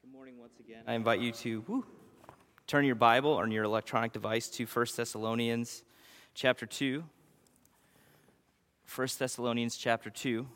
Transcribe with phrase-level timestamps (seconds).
[0.00, 0.84] Good morning once again.
[0.86, 1.84] I invite you to whew,
[2.68, 5.82] turn your Bible or your electronic device to 1 Thessalonians
[6.34, 7.02] chapter 2.
[8.94, 10.46] 1 Thessalonians chapter 2.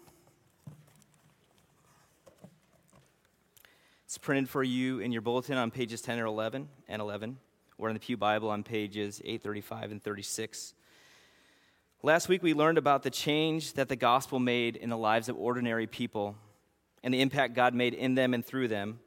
[4.04, 7.36] It's printed for you in your bulletin on pages 10 or 11 and 11,
[7.78, 10.74] or in the Pew Bible on pages 835 and 36.
[12.04, 15.36] Last week we learned about the change that the gospel made in the lives of
[15.36, 16.36] ordinary people
[17.02, 19.00] and the impact God made in them and through them.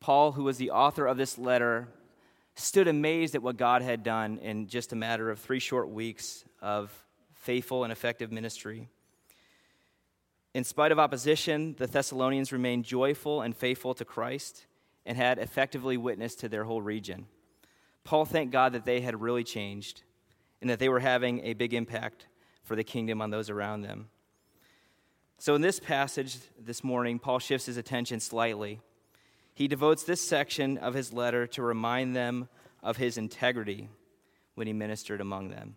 [0.00, 1.88] Paul, who was the author of this letter,
[2.54, 6.44] stood amazed at what God had done in just a matter of three short weeks
[6.60, 6.92] of
[7.34, 8.88] faithful and effective ministry.
[10.54, 14.66] In spite of opposition, the Thessalonians remained joyful and faithful to Christ
[15.06, 17.26] and had effectively witnessed to their whole region.
[18.04, 20.02] Paul thanked God that they had really changed
[20.60, 22.26] and that they were having a big impact
[22.62, 24.08] for the kingdom on those around them.
[25.38, 28.80] So, in this passage this morning, Paul shifts his attention slightly.
[29.58, 32.48] He devotes this section of his letter to remind them
[32.80, 33.88] of his integrity
[34.54, 35.74] when he ministered among them.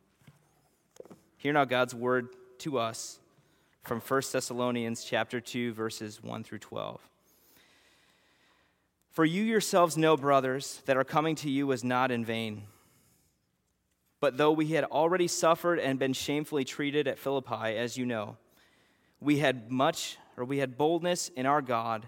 [1.37, 2.27] Hear now God's word
[2.59, 3.19] to us
[3.81, 7.01] from 1 Thessalonians chapter 2 verses 1 through 12.
[9.09, 12.67] For you yourselves know, brothers, that our coming to you was not in vain.
[14.19, 18.37] But though we had already suffered and been shamefully treated at Philippi, as you know,
[19.19, 22.07] we had much, or we had boldness in our God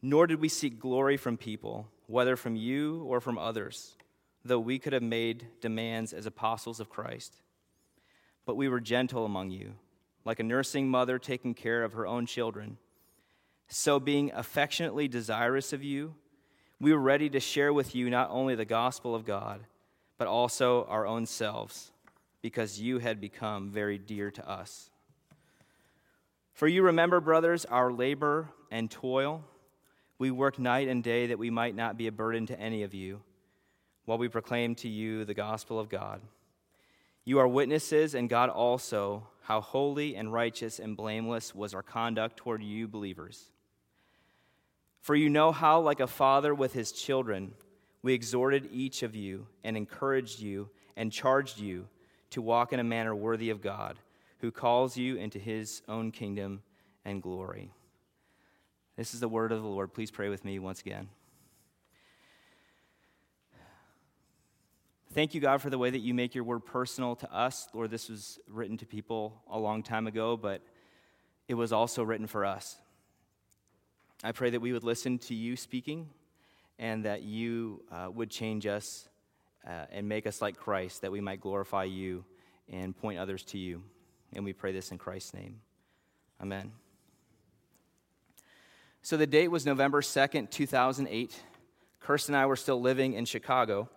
[0.00, 3.96] Nor did we seek glory from people, whether from you or from others,
[4.44, 7.36] though we could have made demands as apostles of Christ.
[8.46, 9.74] But we were gentle among you
[10.28, 12.76] like a nursing mother taking care of her own children.
[13.66, 16.16] So, being affectionately desirous of you,
[16.78, 19.64] we were ready to share with you not only the gospel of God,
[20.18, 21.92] but also our own selves,
[22.42, 24.90] because you had become very dear to us.
[26.52, 29.44] For you remember, brothers, our labor and toil.
[30.18, 32.92] We work night and day that we might not be a burden to any of
[32.92, 33.20] you,
[34.04, 36.20] while we proclaim to you the gospel of God.
[37.24, 42.36] You are witnesses, and God also how holy and righteous and blameless was our conduct
[42.36, 43.50] toward you believers.
[45.00, 47.52] For you know how, like a father with his children,
[48.02, 51.86] we exhorted each of you and encouraged you and charged you
[52.30, 53.98] to walk in a manner worthy of God,
[54.40, 56.62] who calls you into his own kingdom
[57.04, 57.72] and glory.
[58.98, 59.94] This is the word of the Lord.
[59.94, 61.08] Please pray with me once again.
[65.12, 67.68] Thank you, God, for the way that you make your word personal to us.
[67.72, 70.62] Lord, this was written to people a long time ago, but
[71.46, 72.76] it was also written for us.
[74.24, 76.08] I pray that we would listen to you speaking
[76.80, 79.08] and that you uh, would change us
[79.64, 82.24] uh, and make us like Christ, that we might glorify you
[82.68, 83.80] and point others to you.
[84.34, 85.60] And we pray this in Christ's name.
[86.42, 86.72] Amen.
[89.02, 91.42] So the date was November 2nd, 2008.
[92.00, 93.88] Kirsten and I were still living in Chicago.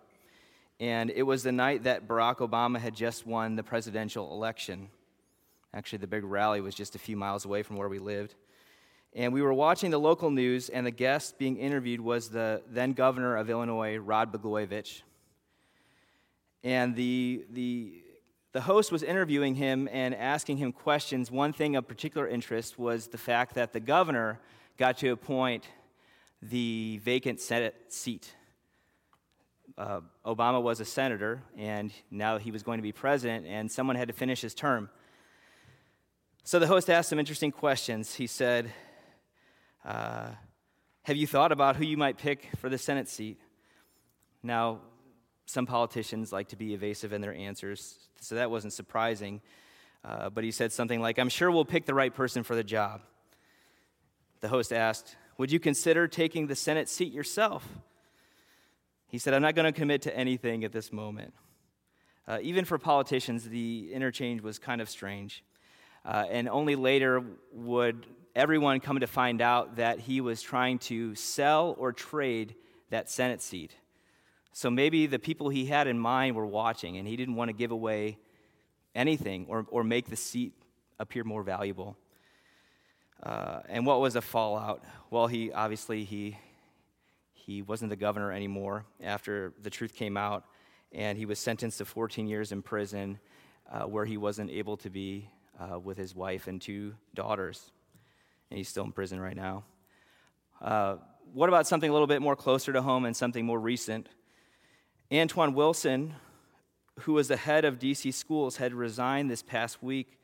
[0.80, 4.88] And it was the night that Barack Obama had just won the presidential election.
[5.74, 8.34] Actually, the big rally was just a few miles away from where we lived.
[9.14, 12.92] And we were watching the local news, and the guest being interviewed was the then
[12.92, 15.02] governor of Illinois, Rod Blagojevich.
[16.64, 18.02] And the, the,
[18.52, 21.30] the host was interviewing him and asking him questions.
[21.30, 24.40] One thing of particular interest was the fact that the governor
[24.76, 25.66] got to appoint
[26.40, 28.34] the vacant Senate seat
[29.78, 33.96] uh, Obama was a senator, and now he was going to be president, and someone
[33.96, 34.90] had to finish his term.
[36.44, 38.14] So the host asked some interesting questions.
[38.14, 38.72] He said,
[39.84, 40.28] uh,
[41.04, 43.40] Have you thought about who you might pick for the Senate seat?
[44.42, 44.80] Now,
[45.46, 49.40] some politicians like to be evasive in their answers, so that wasn't surprising.
[50.04, 52.64] Uh, but he said something like, I'm sure we'll pick the right person for the
[52.64, 53.02] job.
[54.42, 57.66] The host asked, Would you consider taking the Senate seat yourself?
[59.06, 61.32] He said, I'm not going to commit to anything at this moment.
[62.26, 65.44] Uh, even for politicians, the interchange was kind of strange.
[66.04, 67.22] Uh, and only later
[67.52, 68.04] would
[68.34, 72.56] everyone come to find out that he was trying to sell or trade
[72.90, 73.76] that Senate seat.
[74.52, 77.52] So maybe the people he had in mind were watching, and he didn't want to
[77.52, 78.18] give away
[78.92, 80.52] anything or, or make the seat
[80.98, 81.96] appear more valuable.
[83.22, 84.82] Uh, and what was the fallout?
[85.10, 86.36] Well, he obviously he
[87.34, 90.44] he wasn't the governor anymore after the truth came out,
[90.92, 93.18] and he was sentenced to 14 years in prison
[93.70, 95.28] uh, where he wasn't able to be
[95.58, 97.72] uh, with his wife and two daughters.
[98.50, 99.64] And he's still in prison right now.
[100.60, 100.96] Uh,
[101.32, 104.08] what about something a little bit more closer to home and something more recent?
[105.10, 106.14] Antwan Wilson,
[107.00, 110.18] who was the head of DC schools, had resigned this past week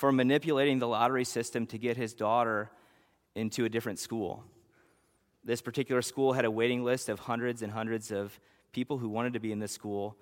[0.00, 2.70] for manipulating the lottery system to get his daughter
[3.34, 4.42] into a different school.
[5.44, 8.40] This particular school had a waiting list of hundreds and hundreds of
[8.72, 10.16] people who wanted to be in this school,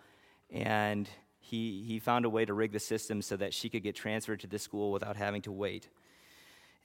[0.51, 1.09] and
[1.39, 4.41] he, he found a way to rig the system so that she could get transferred
[4.41, 5.89] to this school without having to wait.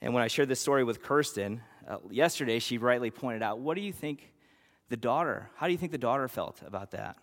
[0.00, 3.74] And when I shared this story with Kirsten uh, yesterday, she rightly pointed out, What
[3.74, 4.32] do you think
[4.88, 7.16] the daughter, how do you think the daughter felt about that?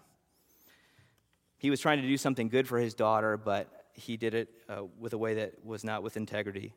[1.59, 4.83] He was trying to do something good for his daughter, but he did it uh,
[4.99, 6.73] with a way that was not with integrity.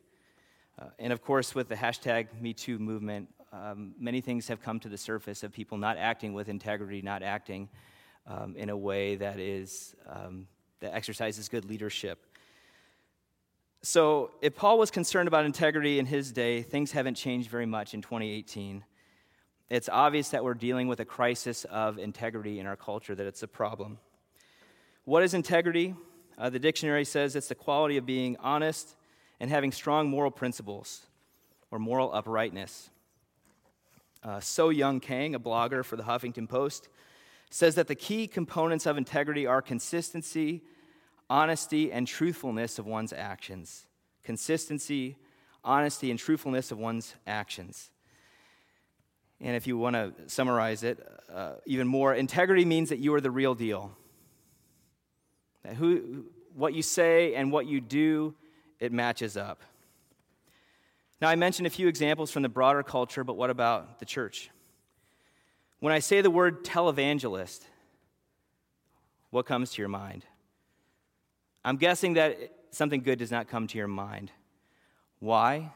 [0.77, 4.89] Uh, and of course, with the hashtag MeToo movement, um, many things have come to
[4.89, 7.69] the surface of people not acting with integrity, not acting
[8.27, 10.47] um, in a way that is um,
[10.81, 12.25] that exercises good leadership.
[13.81, 17.93] So, if Paul was concerned about integrity in his day, things haven't changed very much
[17.93, 18.83] in 2018.
[19.69, 23.43] It's obvious that we're dealing with a crisis of integrity in our culture, that it's
[23.43, 23.99] a problem.
[25.05, 25.93] What is integrity?
[26.37, 28.95] Uh, the dictionary says it's the quality of being honest
[29.39, 31.05] and having strong moral principles
[31.71, 32.89] or moral uprightness.
[34.23, 36.89] Uh, so Young Kang, a blogger for the Huffington Post,
[37.49, 40.63] says that the key components of integrity are consistency,
[41.29, 43.85] honesty, and truthfulness of one's actions.
[44.23, 45.17] Consistency,
[45.63, 47.91] honesty, and truthfulness of one's actions.
[49.39, 53.21] And if you want to summarize it uh, even more, integrity means that you are
[53.21, 53.95] the real deal.
[55.65, 58.35] That who, what you say and what you do
[58.79, 59.61] it matches up.
[61.21, 64.51] Now, I mentioned a few examples from the broader culture, but what about the church?
[65.79, 67.61] When I say the word televangelist,
[69.31, 70.25] what comes to your mind?
[71.63, 72.37] I'm guessing that
[72.69, 74.31] something good does not come to your mind.
[75.19, 75.71] Why?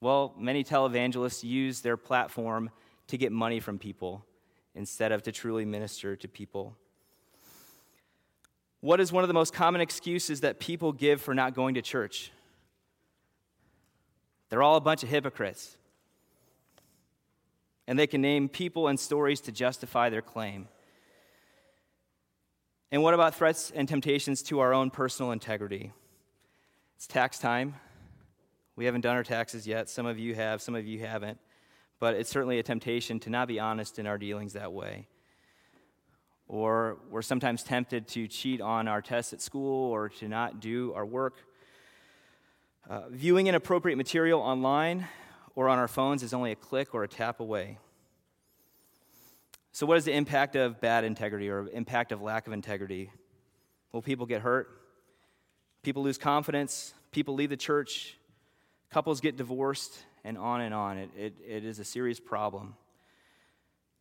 [0.00, 2.70] Well, many televangelists use their platform
[3.08, 4.24] to get money from people
[4.74, 6.76] instead of to truly minister to people.
[8.84, 11.80] What is one of the most common excuses that people give for not going to
[11.80, 12.30] church?
[14.50, 15.78] They're all a bunch of hypocrites.
[17.86, 20.68] And they can name people and stories to justify their claim.
[22.92, 25.94] And what about threats and temptations to our own personal integrity?
[26.96, 27.76] It's tax time.
[28.76, 29.88] We haven't done our taxes yet.
[29.88, 31.38] Some of you have, some of you haven't.
[32.00, 35.06] But it's certainly a temptation to not be honest in our dealings that way
[36.48, 40.92] or we're sometimes tempted to cheat on our tests at school or to not do
[40.94, 41.36] our work.
[42.88, 45.06] Uh, viewing inappropriate material online
[45.54, 47.78] or on our phones is only a click or a tap away.
[49.72, 53.10] So, what is the impact of bad integrity or impact of lack of integrity?
[53.92, 54.68] Will people get hurt,
[55.82, 58.16] people lose confidence, people leave the church,
[58.90, 60.98] couples get divorced, and on and on.
[60.98, 62.74] It, it, it is a serious problem.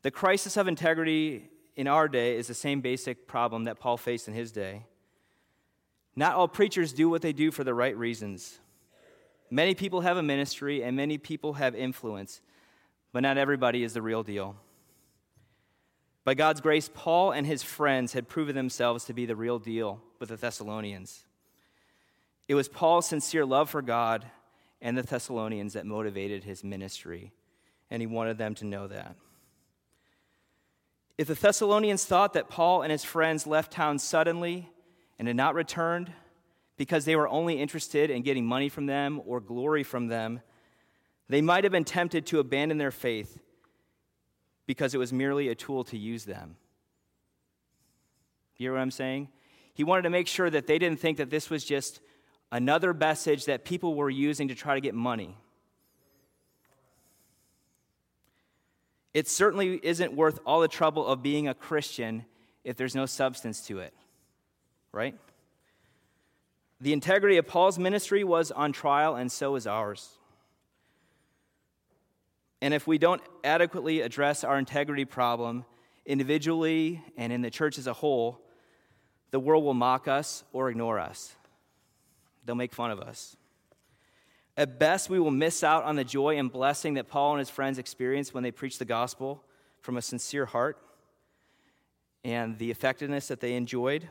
[0.01, 4.27] The crisis of integrity in our day is the same basic problem that Paul faced
[4.27, 4.85] in his day.
[6.15, 8.59] Not all preachers do what they do for the right reasons.
[9.49, 12.42] Many people have a ministry and many people have influence,
[13.11, 14.56] but not everybody is the real deal.
[16.23, 20.01] By God's grace, Paul and his friends had proven themselves to be the real deal
[20.19, 21.25] with the Thessalonians.
[22.47, 24.25] It was Paul's sincere love for God
[24.81, 27.31] and the Thessalonians that motivated his ministry,
[27.89, 29.15] and he wanted them to know that.
[31.17, 34.69] If the Thessalonians thought that Paul and his friends left town suddenly
[35.19, 36.11] and had not returned
[36.75, 40.41] because they were only interested in getting money from them or glory from them,
[41.29, 43.39] they might have been tempted to abandon their faith
[44.65, 46.55] because it was merely a tool to use them.
[48.57, 49.29] You hear what I'm saying?
[49.73, 51.99] He wanted to make sure that they didn't think that this was just
[52.51, 55.37] another message that people were using to try to get money.
[59.13, 62.25] It certainly isn't worth all the trouble of being a Christian
[62.63, 63.93] if there's no substance to it,
[64.91, 65.15] right?
[66.81, 70.09] The integrity of Paul's ministry was on trial, and so is ours.
[72.61, 75.65] And if we don't adequately address our integrity problem
[76.05, 78.39] individually and in the church as a whole,
[79.31, 81.35] the world will mock us or ignore us.
[82.45, 83.35] They'll make fun of us.
[84.56, 87.50] At best, we will miss out on the joy and blessing that Paul and his
[87.50, 89.44] friends experienced when they preached the gospel
[89.81, 90.78] from a sincere heart
[92.24, 94.10] and the effectiveness that they enjoyed.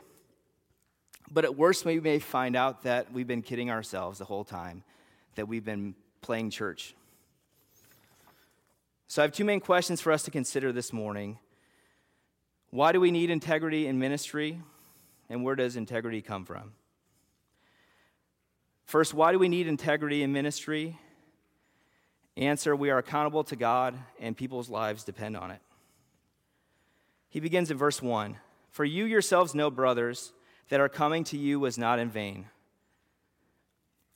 [1.31, 4.83] But at worst, we may find out that we've been kidding ourselves the whole time,
[5.35, 6.93] that we've been playing church.
[9.07, 11.39] So I have two main questions for us to consider this morning.
[12.69, 14.61] Why do we need integrity in ministry?
[15.29, 16.73] And where does integrity come from?
[18.85, 20.99] First, why do we need integrity in ministry?
[22.35, 25.61] Answer We are accountable to God, and people's lives depend on it.
[27.29, 28.37] He begins in verse 1
[28.69, 30.33] For you yourselves know, brothers,
[30.69, 32.45] that our coming to you was not in vain.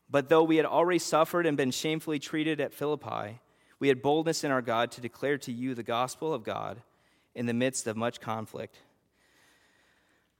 [0.10, 3.40] But though we had already suffered and been shamefully treated at Philippi,
[3.80, 6.82] we had boldness in our God to declare to you the gospel of God
[7.36, 8.78] in the midst of much conflict.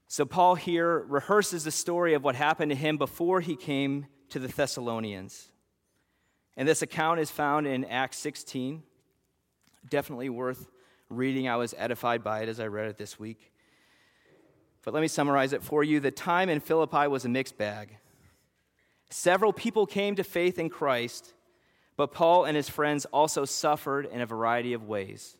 [0.08, 4.38] So, Paul here rehearses the story of what happened to him before he came to
[4.38, 5.48] the Thessalonians.
[6.56, 8.82] And this account is found in Acts 16.
[9.88, 10.68] Definitely worth
[11.08, 11.48] reading.
[11.48, 13.52] I was edified by it as I read it this week.
[14.84, 16.00] But let me summarize it for you.
[16.00, 17.96] The time in Philippi was a mixed bag.
[19.10, 21.32] Several people came to faith in Christ,
[21.96, 25.36] but Paul and his friends also suffered in a variety of ways.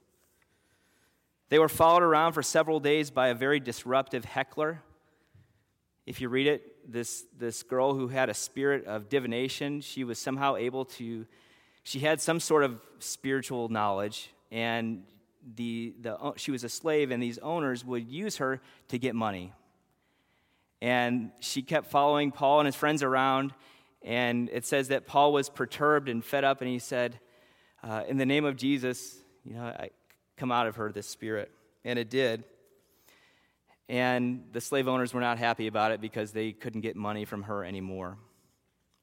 [1.50, 4.82] They were followed around for several days by a very disruptive heckler.
[6.06, 10.18] If you read it, this, this girl who had a spirit of divination, she was
[10.18, 11.26] somehow able to,
[11.82, 15.04] she had some sort of spiritual knowledge, and
[15.54, 19.52] the, the, she was a slave, and these owners would use her to get money.
[20.80, 23.52] And she kept following Paul and his friends around,
[24.02, 27.18] and it says that Paul was perturbed and fed up, and he said,
[27.82, 29.90] uh, In the name of Jesus, you know, I,
[30.38, 31.50] come out of her, this spirit.
[31.84, 32.44] And it did.
[33.88, 37.44] And the slave owners were not happy about it because they couldn't get money from
[37.44, 38.18] her anymore.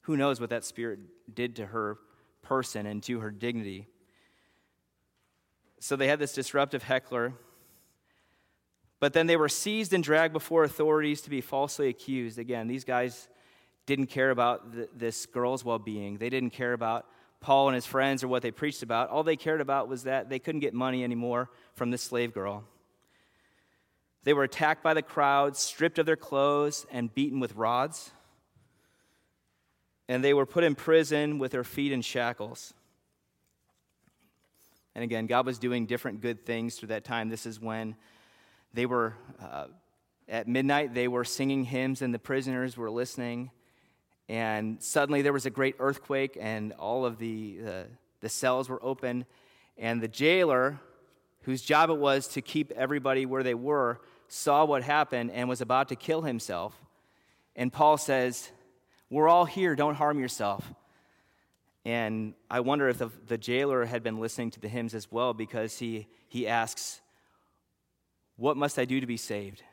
[0.01, 0.99] Who knows what that spirit
[1.33, 1.97] did to her
[2.43, 3.87] person and to her dignity?
[5.79, 7.33] So they had this disruptive heckler.
[8.99, 12.39] But then they were seized and dragged before authorities to be falsely accused.
[12.39, 13.27] Again, these guys
[13.85, 17.05] didn't care about the, this girl's well being, they didn't care about
[17.39, 19.09] Paul and his friends or what they preached about.
[19.09, 22.63] All they cared about was that they couldn't get money anymore from this slave girl.
[24.25, 28.11] They were attacked by the crowd, stripped of their clothes, and beaten with rods.
[30.09, 32.73] And they were put in prison with their feet in shackles.
[34.95, 37.29] And again, God was doing different good things through that time.
[37.29, 37.95] This is when
[38.73, 39.67] they were, uh,
[40.27, 43.51] at midnight, they were singing hymns, and the prisoners were listening.
[44.27, 47.83] And suddenly there was a great earthquake, and all of the, uh,
[48.21, 49.25] the cells were open.
[49.77, 50.79] And the jailer,
[51.41, 55.61] whose job it was to keep everybody where they were, saw what happened and was
[55.61, 56.79] about to kill himself.
[57.55, 58.49] And Paul says,
[59.09, 60.73] We're all here, don't harm yourself.
[61.85, 65.33] And I wonder if the, the jailer had been listening to the hymns as well
[65.33, 67.01] because he, he asks,
[68.37, 69.63] What must I do to be saved?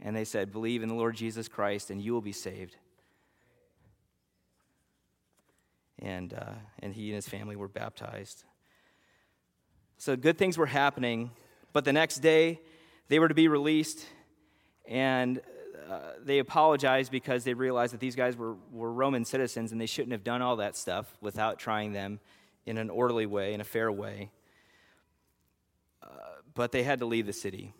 [0.00, 2.76] And they said, Believe in the Lord Jesus Christ and you will be saved.
[6.00, 8.44] and, uh, and he and his family were baptized.
[9.96, 11.30] So good things were happening,
[11.72, 12.60] but the next day
[13.08, 14.06] they were to be released,
[14.86, 15.40] and
[15.88, 19.86] uh, they apologized because they realized that these guys were, were Roman citizens and they
[19.86, 22.20] shouldn't have done all that stuff without trying them
[22.66, 24.30] in an orderly way, in a fair way.
[26.02, 26.06] Uh,
[26.54, 27.72] but they had to leave the city.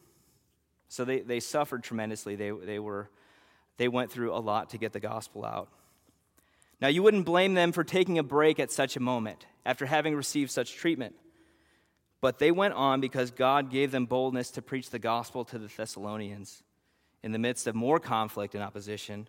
[0.89, 2.35] So they, they suffered tremendously.
[2.35, 3.11] They, they, were,
[3.77, 5.69] they went through a lot to get the gospel out.
[6.81, 10.15] Now, you wouldn't blame them for taking a break at such a moment after having
[10.15, 11.15] received such treatment.
[12.21, 15.69] But they went on because God gave them boldness to preach the gospel to the
[15.69, 16.63] Thessalonians
[17.23, 19.29] in the midst of more conflict and opposition.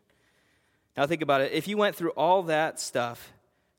[0.97, 1.51] Now, think about it.
[1.51, 3.31] If you went through all that stuff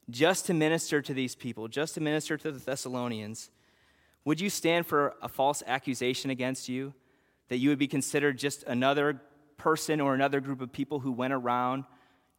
[0.08, 3.50] just to minister to these people, just to minister to the Thessalonians,
[4.24, 6.94] would you stand for a false accusation against you
[7.48, 9.20] that you would be considered just another
[9.56, 11.84] person or another group of people who went around?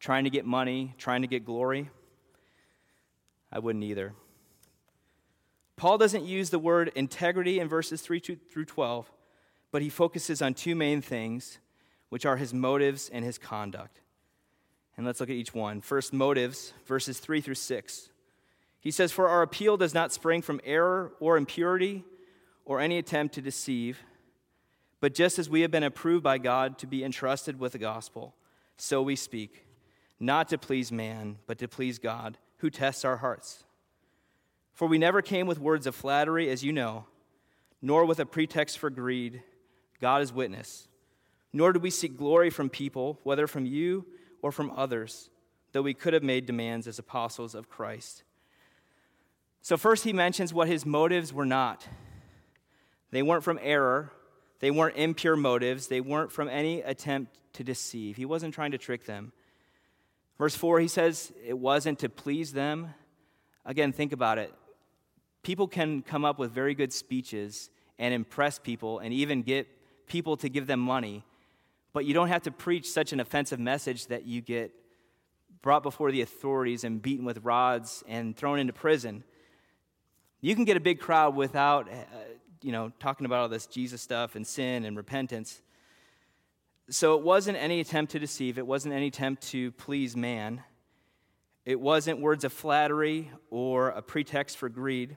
[0.02, 1.88] trying to get money, trying to get glory?
[3.52, 4.14] I wouldn't either.
[5.82, 9.10] Paul doesn't use the word integrity in verses 3 through 12,
[9.72, 11.58] but he focuses on two main things,
[12.08, 14.00] which are his motives and his conduct.
[14.96, 15.80] And let's look at each one.
[15.80, 18.10] First, motives, verses 3 through 6.
[18.78, 22.04] He says, For our appeal does not spring from error or impurity
[22.64, 24.04] or any attempt to deceive,
[25.00, 28.36] but just as we have been approved by God to be entrusted with the gospel,
[28.76, 29.66] so we speak
[30.20, 33.64] not to please man, but to please God, who tests our hearts.
[34.82, 37.04] For we never came with words of flattery, as you know,
[37.80, 39.40] nor with a pretext for greed.
[40.00, 40.88] God is witness.
[41.52, 44.04] Nor did we seek glory from people, whether from you
[44.42, 45.30] or from others,
[45.70, 48.24] though we could have made demands as apostles of Christ.
[49.60, 51.86] So, first, he mentions what his motives were not.
[53.12, 54.10] They weren't from error,
[54.58, 58.16] they weren't impure motives, they weren't from any attempt to deceive.
[58.16, 59.32] He wasn't trying to trick them.
[60.38, 62.94] Verse 4, he says, It wasn't to please them.
[63.64, 64.52] Again, think about it.
[65.42, 69.66] People can come up with very good speeches and impress people and even get
[70.06, 71.24] people to give them money,
[71.92, 74.72] but you don't have to preach such an offensive message that you get
[75.62, 79.24] brought before the authorities and beaten with rods and thrown into prison.
[80.40, 81.94] You can get a big crowd without, uh,
[82.62, 85.62] you know, talking about all this Jesus stuff and sin and repentance.
[86.90, 90.62] So it wasn't any attempt to deceive, it wasn't any attempt to please man.
[91.64, 95.16] It wasn't words of flattery or a pretext for greed.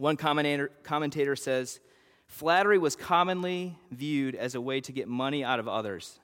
[0.00, 1.78] One commentator, commentator says,
[2.26, 6.18] Flattery was commonly viewed as a way to get money out of others.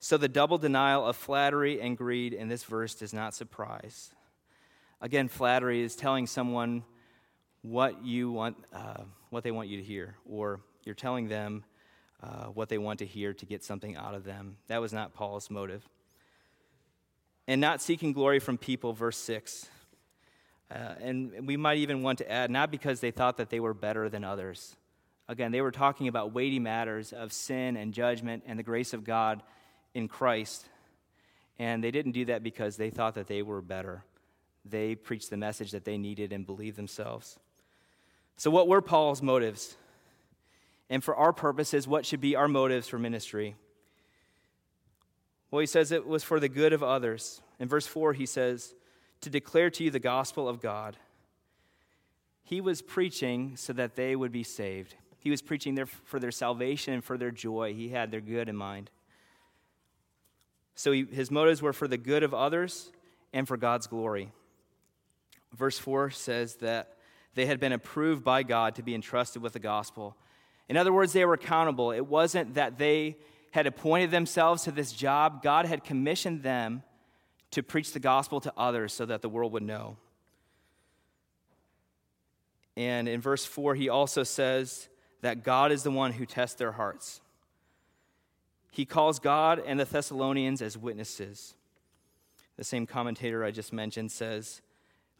[0.00, 4.10] So the double denial of flattery and greed in this verse does not surprise.
[5.00, 6.82] Again, flattery is telling someone
[7.62, 11.62] what you want, uh, what they want you to hear, or you're telling them
[12.24, 14.56] uh, what they want to hear to get something out of them.
[14.66, 15.88] That was not Paul's motive.
[17.46, 19.68] And not seeking glory from people, verse 6.
[20.70, 23.74] Uh, and we might even want to add, not because they thought that they were
[23.74, 24.76] better than others.
[25.28, 29.04] Again, they were talking about weighty matters of sin and judgment and the grace of
[29.04, 29.42] God
[29.94, 30.68] in Christ.
[31.58, 34.04] And they didn't do that because they thought that they were better.
[34.64, 37.38] They preached the message that they needed and believed themselves.
[38.36, 39.76] So, what were Paul's motives?
[40.90, 43.56] And for our purposes, what should be our motives for ministry?
[45.50, 47.40] Well, he says it was for the good of others.
[47.58, 48.74] In verse 4, he says,
[49.20, 50.96] to declare to you the gospel of God.
[52.44, 54.94] He was preaching so that they would be saved.
[55.18, 57.74] He was preaching their, for their salvation and for their joy.
[57.74, 58.90] He had their good in mind.
[60.76, 62.92] So he, his motives were for the good of others
[63.32, 64.30] and for God's glory.
[65.52, 66.96] Verse 4 says that
[67.34, 70.16] they had been approved by God to be entrusted with the gospel.
[70.68, 71.90] In other words, they were accountable.
[71.90, 73.16] It wasn't that they
[73.50, 76.82] had appointed themselves to this job, God had commissioned them
[77.52, 79.96] to preach the gospel to others so that the world would know.
[82.76, 84.88] And in verse 4, he also says
[85.22, 87.20] that God is the one who tests their hearts.
[88.70, 91.54] He calls God and the Thessalonians as witnesses.
[92.56, 94.60] The same commentator I just mentioned says,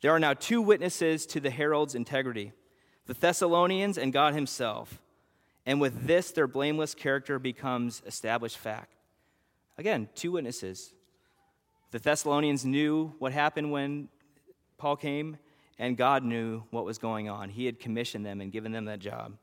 [0.03, 2.53] There are now two witnesses to the herald's integrity
[3.07, 5.01] the Thessalonians and God Himself.
[5.65, 8.95] And with this, their blameless character becomes established fact.
[9.79, 10.93] Again, two witnesses.
[11.91, 14.09] The Thessalonians knew what happened when
[14.79, 15.39] Paul came,
[15.79, 17.49] and God knew what was going on.
[17.49, 19.37] He had commissioned them and given them that job.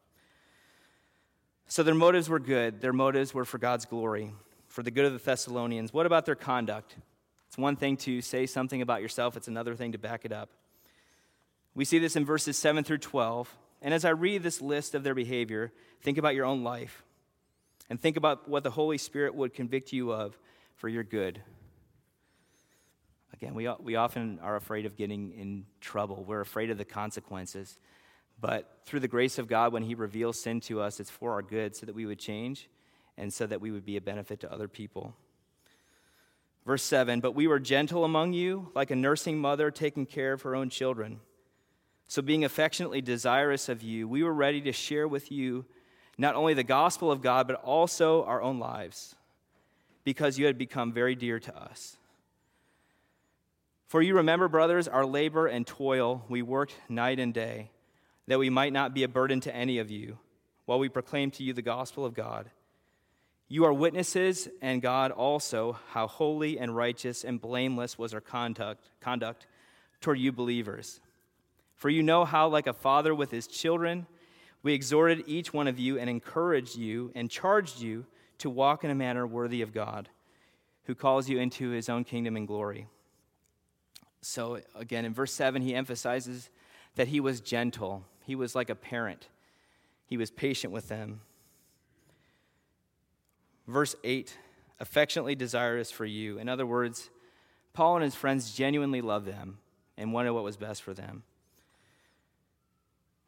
[1.68, 2.82] So their motives were good.
[2.82, 4.34] Their motives were for God's glory,
[4.68, 5.94] for the good of the Thessalonians.
[5.94, 6.96] What about their conduct?
[7.48, 10.50] It's one thing to say something about yourself, it's another thing to back it up.
[11.76, 13.56] We see this in verses 7 through 12.
[13.82, 17.04] And as I read this list of their behavior, think about your own life
[17.90, 20.38] and think about what the Holy Spirit would convict you of
[20.76, 21.42] for your good.
[23.34, 27.78] Again, we, we often are afraid of getting in trouble, we're afraid of the consequences.
[28.40, 31.42] But through the grace of God, when He reveals sin to us, it's for our
[31.42, 32.70] good so that we would change
[33.18, 35.16] and so that we would be a benefit to other people.
[36.66, 40.42] Verse 7 But we were gentle among you, like a nursing mother taking care of
[40.44, 41.20] her own children.
[42.08, 45.66] So, being affectionately desirous of you, we were ready to share with you
[46.18, 49.16] not only the gospel of God, but also our own lives,
[50.04, 51.98] because you had become very dear to us.
[53.94, 57.70] For you remember, brothers, our labor and toil, we worked night and day
[58.26, 60.18] that we might not be a burden to any of you
[60.66, 62.50] while we proclaim to you the gospel of God.
[63.48, 68.90] You are witnesses, and God also, how holy and righteous and blameless was our conduct,
[69.00, 69.46] conduct
[70.02, 71.00] toward you believers.
[71.76, 74.08] For you know how, like a father with his children,
[74.64, 78.08] we exhorted each one of you and encouraged you and charged you
[78.40, 80.10] to walk in a manner worthy of God,
[80.86, 82.88] who calls you into his own kingdom and glory.
[84.26, 86.50] So, again, in verse 7, he emphasizes
[86.96, 89.28] that he was gentle he was like a parent,
[90.06, 91.22] he was patient with them.
[93.68, 94.38] Verse 8
[94.80, 96.40] affectionately desirous for you.
[96.40, 97.10] In other words,
[97.74, 99.60] Paul and his friends genuinely loved them
[99.98, 101.24] and wanted what was best for them.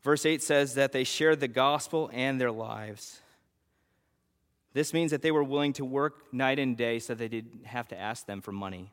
[0.03, 3.21] Verse 8 says that they shared the gospel and their lives.
[4.73, 7.87] This means that they were willing to work night and day so they didn't have
[7.89, 8.91] to ask them for money.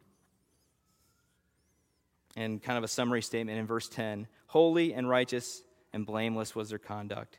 [2.37, 6.71] And kind of a summary statement in verse 10 Holy and righteous and blameless was
[6.71, 7.39] their conduct.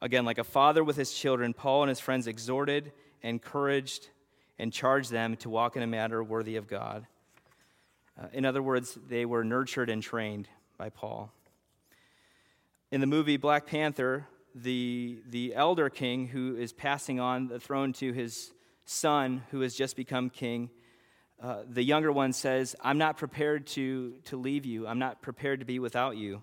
[0.00, 4.08] Again, like a father with his children, Paul and his friends exhorted, encouraged,
[4.58, 7.06] and charged them to walk in a manner worthy of God.
[8.20, 10.48] Uh, in other words, they were nurtured and trained
[10.78, 11.32] by Paul.
[12.90, 17.92] In the movie Black Panther, the, the elder king who is passing on the throne
[17.94, 18.52] to his
[18.84, 20.70] son who has just become king,
[21.42, 24.86] uh, the younger one says, I'm not prepared to, to leave you.
[24.86, 26.42] I'm not prepared to be without you.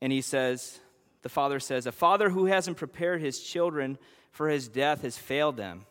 [0.00, 0.78] And he says,
[1.22, 3.98] the father says, A father who hasn't prepared his children
[4.30, 5.84] for his death has failed them.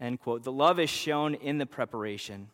[0.00, 0.42] End quote.
[0.44, 2.48] The love is shown in the preparation.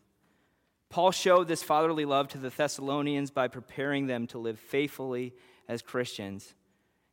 [0.88, 5.34] Paul showed this fatherly love to the Thessalonians by preparing them to live faithfully
[5.68, 6.54] as Christians,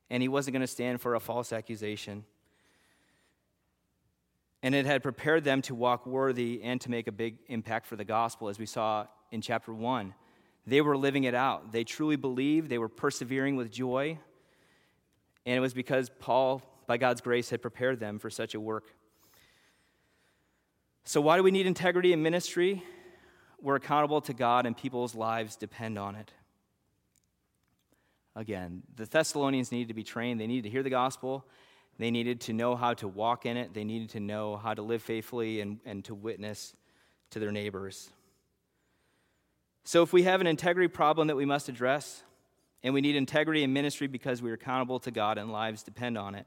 [0.10, 2.24] and he wasn't going to stand for a false accusation.
[4.64, 7.96] And it had prepared them to walk worthy and to make a big impact for
[7.96, 10.16] the gospel, as we saw in chapter 1.
[10.66, 11.72] They were living it out.
[11.74, 14.18] They truly believed, they were persevering with joy,
[15.46, 18.86] and it was because Paul, by God's grace, had prepared them for such a work.
[21.04, 22.82] So, why do we need integrity in ministry?
[23.62, 26.32] We're accountable to God, and people's lives depend on it.
[28.36, 30.40] Again, the Thessalonians needed to be trained.
[30.40, 31.46] They needed to hear the gospel.
[32.00, 33.74] They needed to know how to walk in it.
[33.74, 36.76] They needed to know how to live faithfully and, and to witness
[37.32, 38.10] to their neighbors.
[39.84, 42.24] So, if we have an integrity problem that we must address,
[42.84, 46.18] and we need integrity in ministry because we are accountable to God and lives depend
[46.18, 46.46] on it,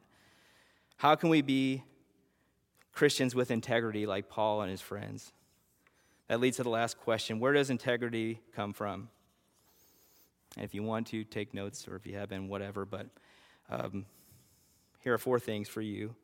[0.96, 1.82] how can we be
[2.92, 5.32] Christians with integrity like Paul and his friends?
[6.28, 9.09] That leads to the last question Where does integrity come from?
[10.56, 13.06] And if you want to, take notes, or if you have been, whatever, but
[13.68, 14.06] um,
[15.07, 16.16] here are four things for you.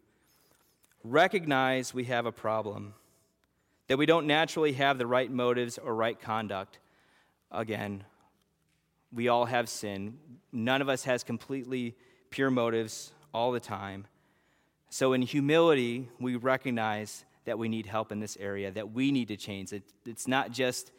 [1.04, 2.94] Recognize we have a problem,
[3.86, 6.80] that we don't naturally have the right motives or right conduct.
[7.52, 8.02] Again,
[9.12, 10.18] we all have sin.
[10.50, 11.94] None of us has completely
[12.30, 14.08] pure motives all the time.
[14.90, 19.28] So, in humility, we recognize that we need help in this area, that we need
[19.28, 19.72] to change.
[19.72, 20.90] It, it's not just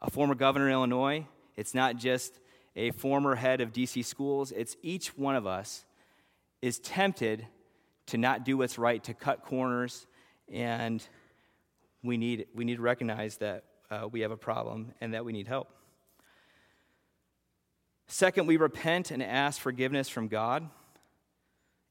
[0.00, 1.26] a former governor in Illinois,
[1.56, 2.38] it's not just
[2.76, 5.86] a former head of DC schools, it's each one of us
[6.62, 7.46] is tempted
[8.06, 10.06] to not do what's right, to cut corners,
[10.50, 11.06] and
[12.02, 15.32] we need, we need to recognize that uh, we have a problem and that we
[15.32, 15.68] need help.
[18.06, 20.68] Second, we repent and ask forgiveness from God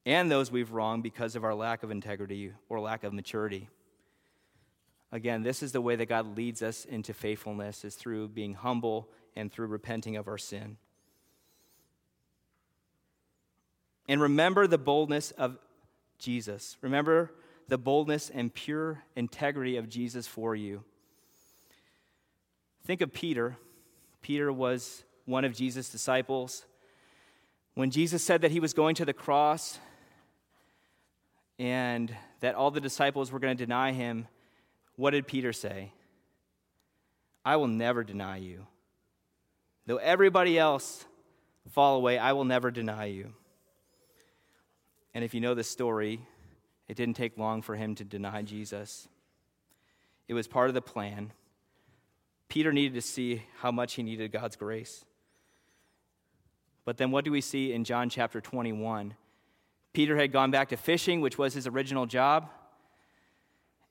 [0.05, 3.69] and those we've wronged because of our lack of integrity or lack of maturity.
[5.11, 9.09] Again, this is the way that God leads us into faithfulness is through being humble
[9.35, 10.77] and through repenting of our sin.
[14.11, 15.57] And remember the boldness of
[16.19, 16.75] Jesus.
[16.81, 17.31] Remember
[17.69, 20.83] the boldness and pure integrity of Jesus for you.
[22.83, 23.55] Think of Peter.
[24.21, 26.65] Peter was one of Jesus' disciples.
[27.75, 29.79] When Jesus said that he was going to the cross
[31.57, 34.27] and that all the disciples were going to deny him,
[34.97, 35.93] what did Peter say?
[37.45, 38.67] I will never deny you.
[39.85, 41.05] Though everybody else
[41.69, 43.35] fall away, I will never deny you.
[45.13, 46.21] And if you know the story,
[46.87, 49.07] it didn't take long for him to deny Jesus.
[50.27, 51.33] It was part of the plan.
[52.47, 55.05] Peter needed to see how much he needed God's grace.
[56.85, 59.15] But then what do we see in John chapter 21?
[59.93, 62.49] Peter had gone back to fishing, which was his original job.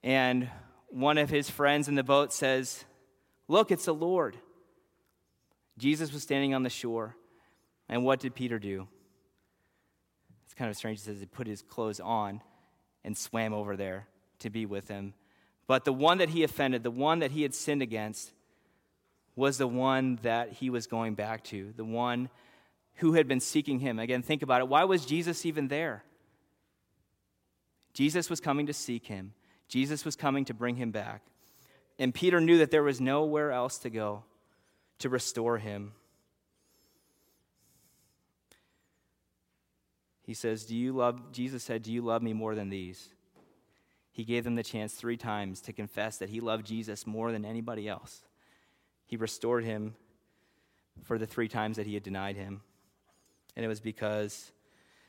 [0.03, 0.49] And
[0.89, 2.85] one of his friends in the boat says,
[3.49, 4.37] Look, it's the Lord.
[5.79, 7.17] Jesus was standing on the shore.
[7.89, 8.89] And what did Peter do?
[10.51, 10.99] It's kind of strange.
[10.99, 12.43] He says he put his clothes on
[13.05, 14.09] and swam over there
[14.41, 15.15] to be with him.
[15.69, 18.33] But the one that he offended, the one that he had sinned against,
[19.37, 22.31] was the one that he was going back to, the one
[22.97, 24.01] who had been seeking him.
[24.01, 24.67] Again, think about it.
[24.67, 26.03] Why was Jesus even there?
[27.95, 29.35] Jesus was coming to seek him,
[29.69, 31.23] Jesus was coming to bring him back.
[31.97, 34.25] And Peter knew that there was nowhere else to go
[34.99, 35.93] to restore him.
[40.31, 43.09] He says, Do you love, Jesus said, Do you love me more than these?
[44.13, 47.45] He gave them the chance three times to confess that he loved Jesus more than
[47.45, 48.23] anybody else.
[49.07, 49.97] He restored him
[51.03, 52.61] for the three times that he had denied him.
[53.57, 54.53] And it was because,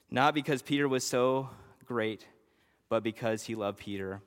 [0.10, 1.52] not because Peter was so
[1.86, 2.26] great,
[2.90, 4.24] but because he loved Peter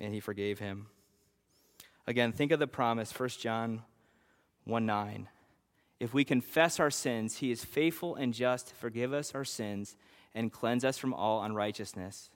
[0.00, 0.88] and he forgave him.
[2.08, 3.84] Again, think of the promise, 1 John
[4.64, 5.28] 1 9.
[6.00, 9.96] If we confess our sins, he is faithful and just to forgive us our sins
[10.34, 12.30] and cleanse us from all unrighteousness.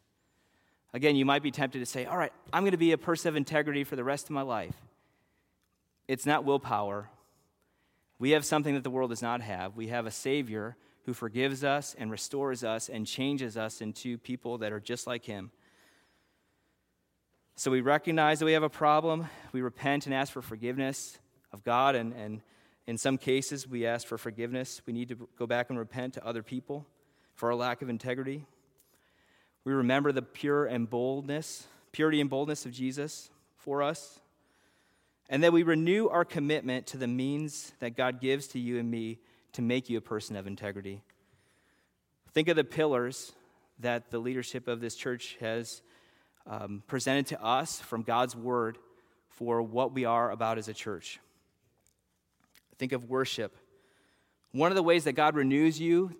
[0.92, 3.30] Again, you might be tempted to say, All right, I'm going to be a person
[3.30, 4.76] of integrity for the rest of my life.
[6.06, 7.08] It's not willpower.
[8.18, 9.76] We have something that the world does not have.
[9.76, 14.58] We have a Savior who forgives us and restores us and changes us into people
[14.58, 15.50] that are just like Him.
[17.56, 19.28] So we recognize that we have a problem.
[19.52, 21.18] We repent and ask for forgiveness
[21.52, 21.94] of God.
[21.94, 22.40] And, and
[22.86, 24.82] in some cases, we ask for forgiveness.
[24.86, 26.86] We need to go back and repent to other people
[27.34, 28.44] for our lack of integrity.
[29.64, 34.20] We remember the pure and boldness, purity and boldness of Jesus for us.
[35.28, 38.90] and that we renew our commitment to the means that God gives to you and
[38.90, 39.18] me
[39.52, 41.02] to make you a person of integrity.
[42.32, 43.32] Think of the pillars
[43.80, 45.82] that the leadership of this church has
[46.46, 48.78] um, presented to us from God's word
[49.30, 51.20] for what we are about as a church.
[52.78, 53.56] Think of worship.
[54.52, 56.14] One of the ways that God renews you,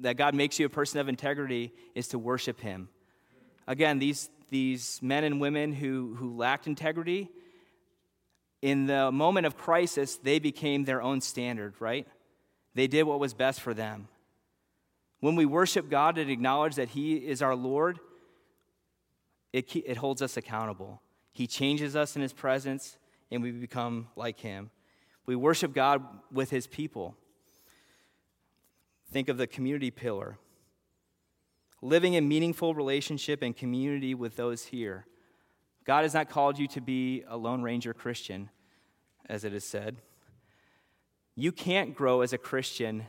[0.00, 2.88] that God makes you a person of integrity, is to worship Him.
[3.66, 7.30] Again, these, these men and women who, who lacked integrity,
[8.62, 12.06] in the moment of crisis, they became their own standard, right?
[12.74, 14.08] They did what was best for them.
[15.20, 17.98] When we worship God and acknowledge that He is our Lord,
[19.52, 21.00] it, it holds us accountable.
[21.32, 22.96] He changes us in His presence,
[23.30, 24.70] and we become like Him.
[25.30, 27.14] We worship God with His people.
[29.12, 30.38] Think of the community pillar
[31.80, 35.06] living in meaningful relationship and community with those here.
[35.84, 38.50] God has not called you to be a Lone Ranger Christian,
[39.26, 39.98] as it is said.
[41.36, 43.06] You can't grow as a Christian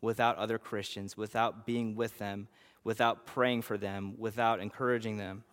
[0.00, 2.48] without other Christians, without being with them,
[2.82, 5.44] without praying for them, without encouraging them.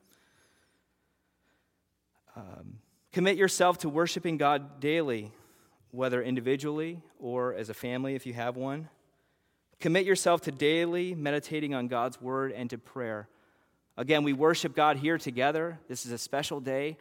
[2.36, 2.80] Um,
[3.13, 5.32] commit yourself to worshiping God daily,
[5.97, 8.88] whether individually or as a family if you have one.
[9.79, 13.27] Commit yourself to daily meditating on God's word and to prayer.
[13.97, 15.79] Again, we worship God here together.
[15.88, 16.97] This is a special day.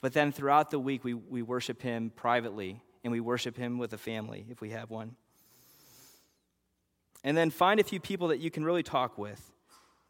[0.00, 3.92] But then throughout the week, we, we worship Him privately and we worship Him with
[3.92, 5.16] a family if we have one.
[7.24, 9.52] And then find a few people that you can really talk with,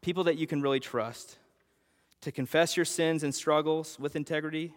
[0.01, 1.39] people that you can really trust,
[2.21, 4.75] to confess your sins and struggles with integrity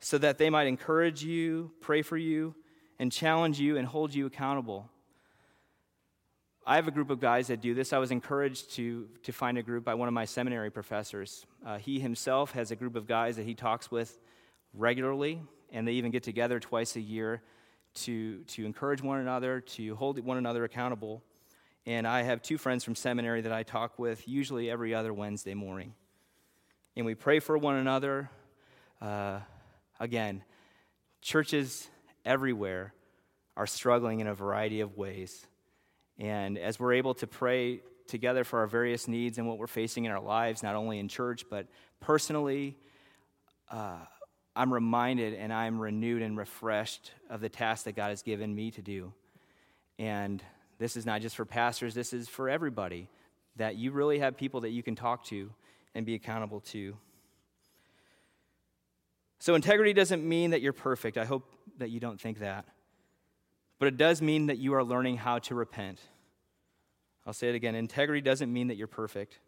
[0.00, 2.54] so that they might encourage you, pray for you,
[2.98, 4.88] and challenge you and hold you accountable.
[6.66, 7.92] I have a group of guys that do this.
[7.92, 11.46] I was encouraged to, to find a group by one of my seminary professors.
[11.64, 14.20] Uh, he himself has a group of guys that he talks with
[14.74, 15.40] regularly,
[15.72, 17.42] and they even get together twice a year
[17.94, 21.22] to, to encourage one another, to hold one another accountable.
[21.86, 25.54] And I have two friends from seminary that I talk with usually every other Wednesday
[25.54, 25.94] morning.
[26.96, 28.28] And we pray for one another.
[29.00, 29.38] Uh,
[29.98, 30.42] again,
[31.22, 31.88] churches
[32.24, 32.92] everywhere
[33.56, 35.46] are struggling in a variety of ways.
[36.18, 40.04] And as we're able to pray together for our various needs and what we're facing
[40.04, 41.66] in our lives, not only in church, but
[42.00, 42.76] personally,
[43.70, 43.98] uh,
[44.56, 48.70] I'm reminded and I'm renewed and refreshed of the task that God has given me
[48.72, 49.12] to do.
[49.98, 50.42] And
[50.78, 53.08] this is not just for pastors, this is for everybody.
[53.56, 55.50] That you really have people that you can talk to
[55.94, 56.96] and be accountable to.
[59.38, 61.16] So, integrity doesn't mean that you're perfect.
[61.16, 61.44] I hope
[61.78, 62.64] that you don't think that.
[63.78, 66.00] But it does mean that you are learning how to repent.
[67.26, 69.38] I'll say it again integrity doesn't mean that you're perfect.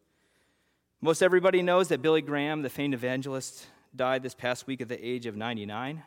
[1.01, 5.03] Most everybody knows that Billy Graham, the famed evangelist, died this past week at the
[5.05, 6.03] age of 99,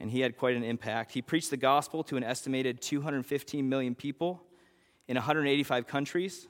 [0.00, 1.12] and he had quite an impact.
[1.12, 4.42] He preached the gospel to an estimated 215 million people
[5.06, 6.48] in 185 countries,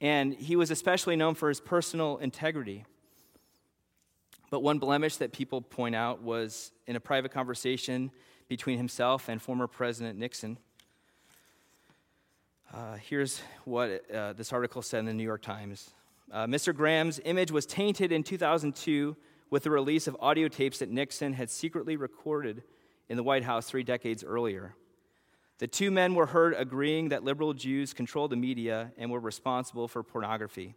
[0.00, 2.84] and he was especially known for his personal integrity.
[4.52, 8.10] But one blemish that people point out was in a private conversation
[8.48, 10.58] between himself and former President Nixon.
[12.70, 15.92] Uh, here's what uh, this article said in the New York Times.
[16.30, 16.76] Uh, Mr.
[16.76, 19.16] Graham's image was tainted in 2002
[19.48, 22.62] with the release of audio tapes that Nixon had secretly recorded
[23.08, 24.74] in the White House three decades earlier.
[25.60, 29.88] The two men were heard agreeing that liberal Jews controlled the media and were responsible
[29.88, 30.74] for pornography.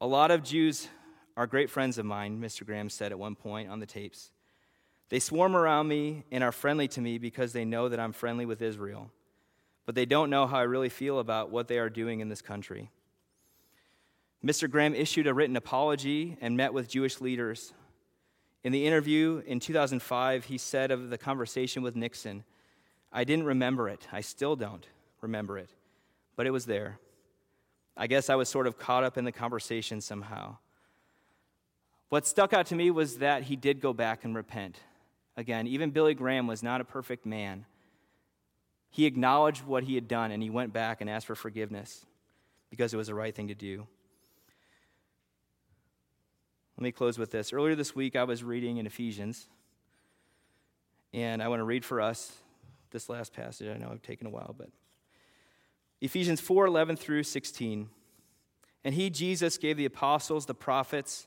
[0.00, 0.88] A lot of Jews
[1.38, 2.66] are great friends of mine, Mr.
[2.66, 4.32] Graham said at one point on the tapes.
[5.08, 8.44] They swarm around me and are friendly to me because they know that I'm friendly
[8.44, 9.12] with Israel.
[9.86, 12.42] But they don't know how I really feel about what they are doing in this
[12.42, 12.90] country.
[14.44, 14.68] Mr.
[14.68, 17.72] Graham issued a written apology and met with Jewish leaders.
[18.64, 22.42] In the interview in 2005, he said of the conversation with Nixon,
[23.12, 24.08] I didn't remember it.
[24.10, 24.86] I still don't
[25.20, 25.70] remember it,
[26.34, 26.98] but it was there.
[27.96, 30.56] I guess I was sort of caught up in the conversation somehow.
[32.08, 34.78] What stuck out to me was that he did go back and repent.
[35.36, 37.66] Again, even Billy Graham was not a perfect man.
[38.90, 42.06] He acknowledged what he had done and he went back and asked for forgiveness
[42.70, 43.86] because it was the right thing to do.
[46.76, 47.52] Let me close with this.
[47.52, 49.48] Earlier this week, I was reading in Ephesians,
[51.12, 52.32] and I want to read for us
[52.90, 53.68] this last passage.
[53.68, 54.68] I know I've taken a while, but
[56.00, 57.88] Ephesians 4 11 through 16.
[58.84, 61.26] And he, Jesus, gave the apostles, the prophets,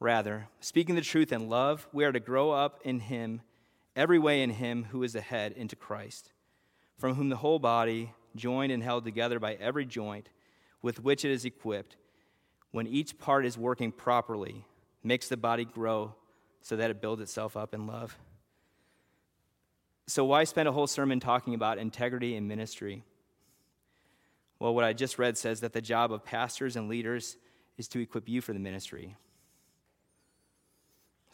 [0.00, 3.40] Rather, speaking the truth in love, we are to grow up in Him,
[3.94, 6.32] every way in Him who is the head, into Christ,
[6.98, 10.28] from whom the whole body, joined and held together by every joint
[10.82, 11.96] with which it is equipped,
[12.72, 14.66] when each part is working properly,
[15.02, 16.14] makes the body grow
[16.60, 18.18] so that it builds itself up in love.
[20.06, 23.04] So, why spend a whole sermon talking about integrity in ministry?
[24.58, 27.36] Well, what I just read says that the job of pastors and leaders
[27.78, 29.16] is to equip you for the ministry.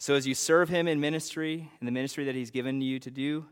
[0.01, 3.11] So, as you serve Him in ministry, in the ministry that He's given you to
[3.11, 3.45] do,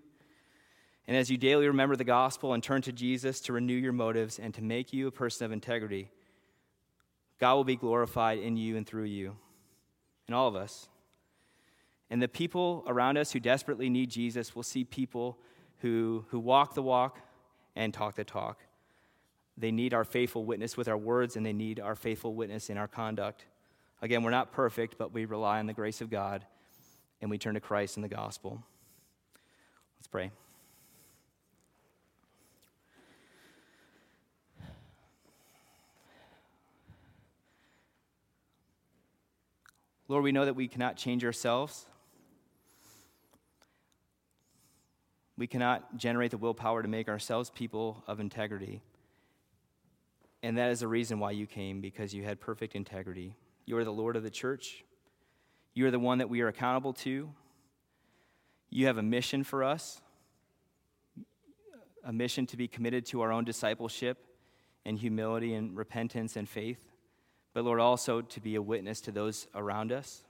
[1.08, 4.40] and as you daily remember the gospel and turn to Jesus to renew your motives
[4.40, 6.10] and to make you a person of integrity,
[7.40, 9.36] God will be glorified in you and through you
[10.26, 10.90] and all of us.
[12.10, 15.38] And the people around us who desperately need Jesus will see people
[15.82, 17.20] who, who walk the walk
[17.76, 18.64] and talk the talk.
[19.56, 22.78] They need our faithful witness with our words, and they need our faithful witness in
[22.80, 23.46] our conduct.
[24.02, 26.46] Again, we're not perfect, but we rely on the grace of God,
[27.22, 28.64] and we turn to Christ and the gospel.
[29.98, 30.32] Let's pray.
[40.08, 41.86] Lord, we know that we cannot change ourselves.
[45.38, 48.82] We cannot generate the willpower to make ourselves people of integrity.
[50.42, 53.36] And that is the reason why you came, because you had perfect integrity.
[53.70, 54.84] You are the Lord of the church.
[55.76, 57.30] You are the one that we are accountable to.
[58.72, 60.02] You have a mission for us,
[62.04, 64.18] a mission to be committed to our own discipleship
[64.86, 66.90] and humility and repentance and faith
[67.54, 70.24] but Lord, also to be a witness to those around us.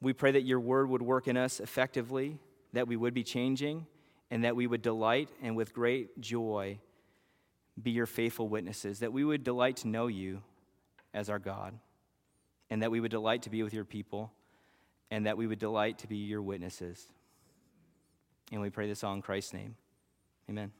[0.00, 2.38] We pray that your word would work in us effectively,
[2.72, 3.86] that we would be changing,
[4.30, 6.78] and that we would delight and with great joy
[7.80, 10.42] be your faithful witnesses, that we would delight to know you
[11.14, 11.78] as our God,
[12.70, 14.32] and that we would delight to be with your people,
[15.10, 17.12] and that we would delight to be your witnesses.
[18.52, 19.76] And we pray this all in Christ's name.
[20.48, 20.72] Amen.